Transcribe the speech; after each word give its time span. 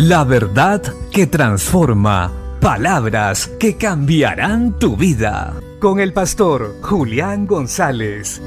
La 0.00 0.22
verdad 0.22 0.80
que 1.10 1.26
transforma. 1.26 2.32
Palabras 2.60 3.50
que 3.58 3.76
cambiarán 3.76 4.78
tu 4.78 4.96
vida. 4.96 5.60
Con 5.80 5.98
el 5.98 6.12
pastor 6.12 6.76
Julián 6.82 7.48
González. 7.48 8.40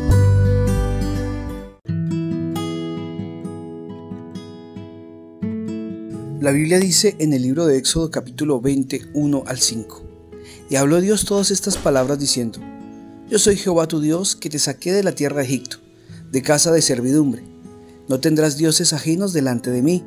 La 6.39 6.51
Biblia 6.51 6.79
dice 6.79 7.17
en 7.19 7.33
el 7.33 7.41
libro 7.41 7.65
de 7.65 7.77
Éxodo 7.77 8.09
capítulo 8.11 8.61
21 8.61 9.43
al 9.45 9.57
5. 9.59 10.03
Y 10.69 10.77
habló 10.77 11.01
Dios 11.01 11.25
todas 11.25 11.51
estas 11.51 11.75
palabras 11.75 12.17
diciendo, 12.17 12.59
Yo 13.29 13.39
soy 13.39 13.57
Jehová 13.57 13.89
tu 13.89 13.99
Dios 13.99 14.37
que 14.37 14.49
te 14.49 14.57
saqué 14.57 14.93
de 14.93 15.03
la 15.03 15.11
tierra 15.11 15.39
de 15.39 15.47
Egipto, 15.47 15.79
de 16.31 16.41
casa 16.43 16.71
de 16.71 16.81
servidumbre. 16.81 17.43
No 18.07 18.21
tendrás 18.21 18.55
dioses 18.55 18.93
ajenos 18.93 19.33
delante 19.33 19.69
de 19.69 19.81
mí 19.81 20.05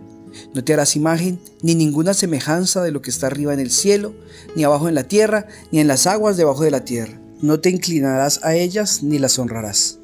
no 0.55 0.65
te 0.65 0.73
harás 0.73 0.97
imagen 0.97 1.39
ni 1.63 1.75
ninguna 1.75 2.15
semejanza 2.15 2.83
de 2.83 2.91
lo 2.91 3.03
que 3.03 3.11
está 3.11 3.27
arriba 3.27 3.55
en 3.55 3.61
el 3.61 3.71
cielo, 3.71 4.15
ni 4.57 4.65
abajo 4.65 4.89
en 4.89 4.95
la 4.95 5.05
tierra, 5.05 5.47
ni 5.73 5.81
en 5.81 5.89
las 5.89 6.07
aguas 6.07 6.37
debajo 6.37 6.65
de 6.65 6.71
la 6.71 6.85
tierra. 6.85 7.21
No 7.41 7.61
te 7.61 7.71
inclinarás 7.71 8.41
a 8.43 8.55
ellas 8.55 9.03
ni 9.03 9.19
las 9.19 9.39
honrarás. 9.39 9.99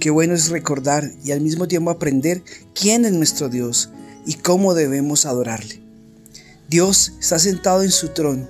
Qué 0.00 0.10
bueno 0.10 0.34
es 0.34 0.48
recordar 0.48 1.12
y 1.24 1.32
al 1.32 1.40
mismo 1.40 1.68
tiempo 1.68 1.90
aprender 1.90 2.42
quién 2.74 3.04
es 3.04 3.12
nuestro 3.12 3.48
Dios 3.48 3.90
y 4.26 4.34
cómo 4.34 4.74
debemos 4.74 5.26
adorarle. 5.26 5.80
Dios 6.68 7.12
está 7.20 7.38
sentado 7.38 7.82
en 7.82 7.90
su 7.90 8.08
trono 8.08 8.48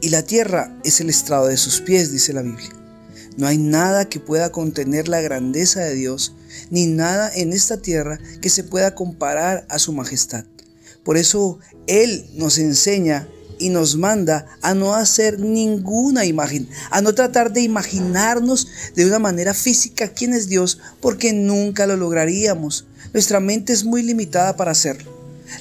y 0.00 0.10
la 0.10 0.22
tierra 0.22 0.76
es 0.84 1.00
el 1.00 1.10
estrado 1.10 1.46
de 1.46 1.56
sus 1.56 1.80
pies, 1.80 2.12
dice 2.12 2.32
la 2.32 2.42
Biblia. 2.42 2.79
No 3.36 3.46
hay 3.46 3.58
nada 3.58 4.08
que 4.08 4.20
pueda 4.20 4.52
contener 4.52 5.08
la 5.08 5.20
grandeza 5.20 5.80
de 5.80 5.94
Dios, 5.94 6.34
ni 6.70 6.86
nada 6.86 7.30
en 7.34 7.52
esta 7.52 7.80
tierra 7.80 8.18
que 8.40 8.50
se 8.50 8.64
pueda 8.64 8.94
comparar 8.94 9.66
a 9.68 9.78
su 9.78 9.92
majestad. 9.92 10.44
Por 11.04 11.16
eso 11.16 11.58
Él 11.86 12.26
nos 12.34 12.58
enseña 12.58 13.28
y 13.58 13.68
nos 13.68 13.96
manda 13.96 14.46
a 14.62 14.74
no 14.74 14.94
hacer 14.94 15.38
ninguna 15.38 16.24
imagen, 16.24 16.68
a 16.90 17.02
no 17.02 17.14
tratar 17.14 17.52
de 17.52 17.60
imaginarnos 17.60 18.68
de 18.96 19.06
una 19.06 19.18
manera 19.18 19.54
física 19.54 20.08
quién 20.08 20.32
es 20.32 20.48
Dios, 20.48 20.78
porque 21.00 21.32
nunca 21.32 21.86
lo 21.86 21.96
lograríamos. 21.96 22.86
Nuestra 23.12 23.38
mente 23.38 23.72
es 23.72 23.84
muy 23.84 24.02
limitada 24.02 24.56
para 24.56 24.72
hacerlo. 24.72 25.10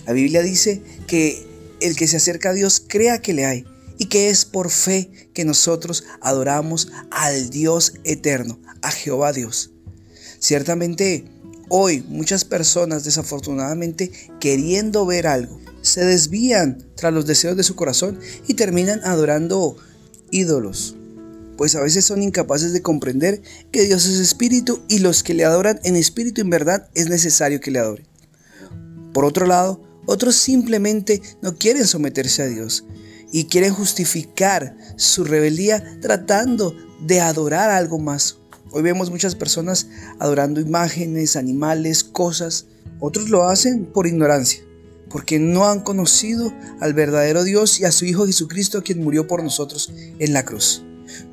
La 0.06 0.14
Biblia 0.14 0.42
dice 0.42 0.82
que 1.08 1.46
el 1.82 1.96
que 1.96 2.08
se 2.08 2.18
acerca 2.18 2.50
a 2.50 2.54
Dios 2.54 2.82
crea 2.86 3.22
que 3.22 3.34
le 3.34 3.46
hay 3.46 3.66
y 4.00 4.06
que 4.06 4.30
es 4.30 4.46
por 4.46 4.72
fe 4.72 5.12
que 5.34 5.46
nosotros 5.46 6.06
adoramos 6.22 6.88
al 7.12 7.52
Dios 7.52 7.94
eterno, 8.06 8.60
a 8.82 8.90
Jehová 8.90 9.34
Dios. 9.34 9.72
Ciertamente, 10.40 11.26
hoy 11.68 12.04
muchas 12.08 12.46
personas 12.46 13.04
desafortunadamente 13.04 14.12
queriendo 14.40 15.06
ver 15.06 15.28
algo, 15.28 15.60
se 15.82 16.04
desvían 16.06 16.86
tras 16.96 17.14
los 17.14 17.28
deseos 17.28 17.58
de 17.58 17.64
su 17.64 17.76
corazón 17.76 18.20
y 18.48 18.54
terminan 18.54 19.02
adorando 19.04 19.76
ídolos, 20.32 20.96
pues 21.58 21.76
a 21.76 21.82
veces 21.82 22.06
son 22.06 22.24
incapaces 22.24 22.72
de 22.72 22.82
comprender 22.82 23.42
que 23.72 23.84
Dios 23.84 24.06
es 24.06 24.20
espíritu 24.20 24.82
y 24.88 25.00
los 25.00 25.24
que 25.24 25.34
le 25.34 25.44
adoran 25.44 25.80
en 25.84 25.98
espíritu 25.98 26.40
y 26.40 26.44
en 26.46 26.50
verdad 26.50 26.90
es 26.96 27.10
necesario 27.10 27.60
que 27.60 27.72
le 27.72 27.80
adoren. 27.80 28.08
Por 29.14 29.26
otro 29.26 29.46
lado, 29.46 29.82
otros 30.06 30.36
simplemente 30.36 31.22
no 31.42 31.58
quieren 31.58 31.86
someterse 31.86 32.44
a 32.44 32.48
Dios 32.48 32.86
y 33.32 33.46
quieren 33.46 33.74
justificar 33.74 34.76
su 34.96 35.24
rebeldía 35.24 36.00
tratando 36.02 36.76
de 37.02 37.22
adorar 37.22 37.70
algo 37.70 38.00
más. 38.00 38.38
Hoy 38.72 38.84
vemos 38.84 39.10
muchas 39.10 39.36
personas 39.36 39.88
adorando 40.20 40.62
imágenes, 40.62 41.36
animales, 41.36 42.04
cosas. 42.04 42.68
Otros 43.00 43.30
lo 43.30 43.48
hacen 43.48 43.86
por 43.86 44.06
ignorancia, 44.06 44.62
porque 45.10 45.40
no 45.40 45.68
han 45.68 45.82
conocido 45.82 46.54
al 46.80 46.94
verdadero 46.94 47.44
Dios 47.44 47.80
y 47.80 47.86
a 47.86 47.92
su 47.92 48.06
Hijo 48.06 48.28
Jesucristo 48.28 48.84
quien 48.84 49.04
murió 49.04 49.28
por 49.28 49.44
nosotros 49.44 49.92
en 50.20 50.34
la 50.34 50.46
cruz. 50.46 50.84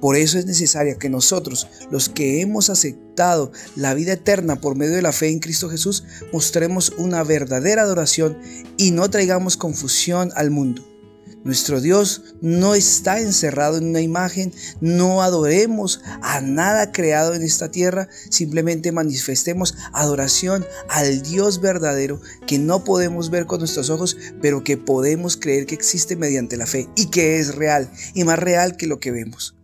Por 0.00 0.16
eso 0.16 0.38
es 0.38 0.47
necesario 0.47 0.99
que 0.99 1.10
nosotros, 1.10 1.69
los 1.91 2.09
que 2.09 2.41
hemos 2.41 2.70
aceptado 2.70 3.53
la 3.75 3.93
vida 3.93 4.15
eterna 4.15 4.56
por 4.56 4.75
medio 4.75 4.94
de 4.94 5.03
la 5.03 5.12
fe 5.12 5.28
en 5.28 5.38
Cristo 5.38 5.69
Jesús, 5.69 6.04
mostremos 6.32 6.94
una 6.97 7.22
verdadera 7.25 7.82
adoración 7.82 8.38
y 8.78 8.93
no 8.93 9.10
traigamos 9.10 9.59
confusión 9.59 10.31
al 10.34 10.50
mundo. 10.50 10.95
Nuestro 11.46 11.80
Dios 11.80 12.22
no 12.40 12.74
está 12.74 13.20
encerrado 13.20 13.78
en 13.78 13.86
una 13.90 14.00
imagen, 14.00 14.52
no 14.80 15.22
adoremos 15.22 16.00
a 16.20 16.40
nada 16.40 16.90
creado 16.90 17.34
en 17.34 17.42
esta 17.42 17.70
tierra, 17.70 18.08
simplemente 18.30 18.90
manifestemos 18.90 19.76
adoración 19.92 20.66
al 20.88 21.22
Dios 21.22 21.60
verdadero 21.60 22.20
que 22.48 22.58
no 22.58 22.82
podemos 22.82 23.30
ver 23.30 23.46
con 23.46 23.60
nuestros 23.60 23.90
ojos, 23.90 24.16
pero 24.42 24.64
que 24.64 24.76
podemos 24.76 25.36
creer 25.36 25.66
que 25.66 25.76
existe 25.76 26.16
mediante 26.16 26.56
la 26.56 26.66
fe 26.66 26.88
y 26.96 27.10
que 27.10 27.38
es 27.38 27.54
real 27.54 27.92
y 28.12 28.24
más 28.24 28.40
real 28.40 28.76
que 28.76 28.88
lo 28.88 28.98
que 28.98 29.12
vemos. 29.12 29.54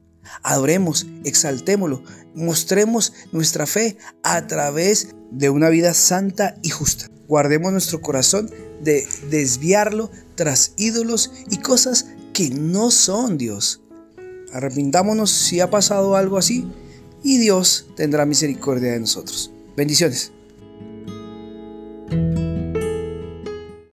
Adoremos, 0.44 1.08
exaltémoslo, 1.24 2.04
mostremos 2.36 3.12
nuestra 3.32 3.66
fe 3.66 3.96
a 4.22 4.46
través 4.46 5.08
de 5.32 5.50
una 5.50 5.68
vida 5.68 5.94
santa 5.94 6.54
y 6.62 6.70
justa. 6.70 7.10
Guardemos 7.26 7.72
nuestro 7.72 8.00
corazón 8.00 8.48
de 8.82 9.04
desviarlo 9.30 10.10
tras 10.34 10.74
ídolos 10.76 11.32
y 11.50 11.58
cosas 11.58 12.06
que 12.32 12.50
no 12.50 12.90
son 12.90 13.38
Dios. 13.38 13.80
Arrepintámonos 14.52 15.30
si 15.30 15.60
ha 15.60 15.70
pasado 15.70 16.16
algo 16.16 16.38
así 16.38 16.66
y 17.22 17.38
Dios 17.38 17.86
tendrá 17.96 18.26
misericordia 18.26 18.92
de 18.92 19.00
nosotros. 19.00 19.50
Bendiciones. 19.76 20.32